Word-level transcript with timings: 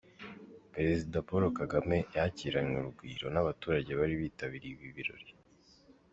Perezida 0.73 1.17
Paul 1.27 1.43
Kagame 1.59 1.97
yakiranywe 2.15 2.75
urugwiro 2.79 3.27
n’abaturage 3.31 3.91
bari 3.99 4.13
bitabiriye 4.21 4.73
ibi 4.75 4.89
birori. 4.97 5.29